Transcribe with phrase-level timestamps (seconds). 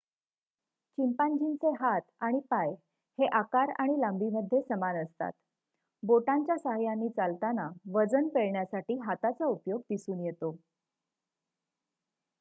[0.97, 2.69] चिंपांझीचे हात आणि पाय
[3.17, 5.31] हे आकार आणि लांबी मध्ये समान असतात
[6.03, 10.51] बोटांच्या सहाय्यांनी चालताना वजन पेलण्यासाठी हाताचा उपयोग दिसून येतो